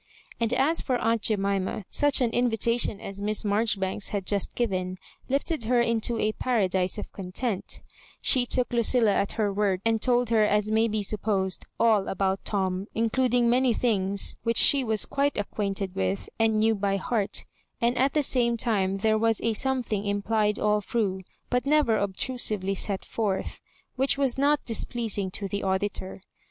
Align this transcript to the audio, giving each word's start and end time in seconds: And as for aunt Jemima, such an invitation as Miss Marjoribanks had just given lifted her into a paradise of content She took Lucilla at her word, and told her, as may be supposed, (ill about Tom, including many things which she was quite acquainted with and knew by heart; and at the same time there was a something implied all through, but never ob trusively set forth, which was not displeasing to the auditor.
And 0.39 0.51
as 0.55 0.81
for 0.81 0.97
aunt 0.97 1.21
Jemima, 1.21 1.85
such 1.91 2.21
an 2.21 2.31
invitation 2.31 2.99
as 2.99 3.21
Miss 3.21 3.45
Marjoribanks 3.45 4.09
had 4.09 4.25
just 4.25 4.55
given 4.55 4.97
lifted 5.29 5.65
her 5.65 5.79
into 5.79 6.17
a 6.17 6.31
paradise 6.31 6.97
of 6.97 7.11
content 7.13 7.83
She 8.19 8.47
took 8.47 8.73
Lucilla 8.73 9.11
at 9.13 9.33
her 9.33 9.53
word, 9.53 9.79
and 9.85 10.01
told 10.01 10.31
her, 10.31 10.43
as 10.43 10.71
may 10.71 10.87
be 10.87 11.03
supposed, 11.03 11.67
(ill 11.79 12.07
about 12.07 12.43
Tom, 12.43 12.87
including 12.95 13.47
many 13.47 13.73
things 13.73 14.37
which 14.41 14.57
she 14.57 14.83
was 14.83 15.05
quite 15.05 15.37
acquainted 15.37 15.93
with 15.93 16.29
and 16.39 16.59
knew 16.59 16.73
by 16.73 16.97
heart; 16.97 17.45
and 17.79 17.95
at 17.95 18.15
the 18.15 18.23
same 18.23 18.57
time 18.57 18.97
there 18.97 19.19
was 19.19 19.39
a 19.41 19.53
something 19.53 20.03
implied 20.07 20.57
all 20.57 20.81
through, 20.81 21.21
but 21.51 21.67
never 21.67 21.99
ob 21.99 22.15
trusively 22.15 22.75
set 22.75 23.05
forth, 23.05 23.59
which 23.97 24.17
was 24.17 24.35
not 24.35 24.65
displeasing 24.65 25.29
to 25.29 25.47
the 25.47 25.61
auditor. 25.61 26.23